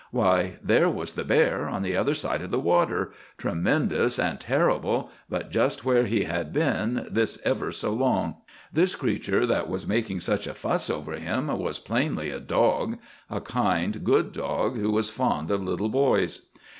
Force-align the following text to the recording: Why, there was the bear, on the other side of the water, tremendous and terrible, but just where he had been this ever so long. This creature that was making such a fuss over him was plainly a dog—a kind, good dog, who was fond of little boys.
Why, 0.09 0.55
there 0.63 0.89
was 0.89 1.13
the 1.13 1.23
bear, 1.23 1.67
on 1.69 1.83
the 1.83 1.95
other 1.95 2.15
side 2.15 2.41
of 2.41 2.49
the 2.49 2.59
water, 2.59 3.11
tremendous 3.37 4.17
and 4.17 4.39
terrible, 4.39 5.11
but 5.29 5.51
just 5.51 5.85
where 5.85 6.07
he 6.07 6.23
had 6.23 6.51
been 6.51 7.07
this 7.11 7.37
ever 7.45 7.71
so 7.71 7.93
long. 7.93 8.37
This 8.73 8.95
creature 8.95 9.45
that 9.45 9.69
was 9.69 9.85
making 9.85 10.21
such 10.21 10.47
a 10.47 10.55
fuss 10.55 10.89
over 10.89 11.13
him 11.19 11.55
was 11.55 11.77
plainly 11.77 12.31
a 12.31 12.39
dog—a 12.39 13.41
kind, 13.41 14.03
good 14.03 14.31
dog, 14.31 14.79
who 14.79 14.89
was 14.89 15.11
fond 15.11 15.51
of 15.51 15.61
little 15.61 15.89
boys. 15.89 16.47